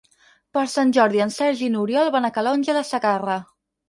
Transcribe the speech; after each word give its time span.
Per 0.57 0.61
Sant 0.75 0.93
Jordi 0.97 1.19
en 1.25 1.33
Sergi 1.35 1.63
i 1.67 1.69
n'Oriol 1.73 2.09
van 2.15 2.27
a 2.31 2.31
Calonge 2.39 2.75
de 2.79 2.83
Segarra. 2.93 3.37